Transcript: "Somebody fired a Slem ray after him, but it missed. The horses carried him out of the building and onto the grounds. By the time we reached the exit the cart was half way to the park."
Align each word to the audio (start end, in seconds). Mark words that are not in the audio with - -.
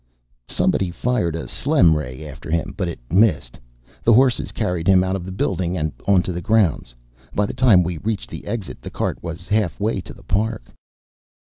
"Somebody 0.47 0.89
fired 0.89 1.35
a 1.35 1.43
Slem 1.47 1.93
ray 1.95 2.27
after 2.27 2.49
him, 2.49 2.73
but 2.75 2.87
it 2.87 2.97
missed. 3.11 3.59
The 4.03 4.13
horses 4.15 4.51
carried 4.51 4.87
him 4.87 5.03
out 5.03 5.15
of 5.15 5.25
the 5.25 5.31
building 5.31 5.77
and 5.77 5.91
onto 6.07 6.31
the 6.33 6.41
grounds. 6.41 6.95
By 7.35 7.45
the 7.45 7.53
time 7.53 7.83
we 7.83 7.99
reached 7.99 8.31
the 8.31 8.47
exit 8.47 8.81
the 8.81 8.89
cart 8.89 9.21
was 9.21 9.47
half 9.47 9.79
way 9.79 10.01
to 10.01 10.11
the 10.15 10.23
park." 10.23 10.71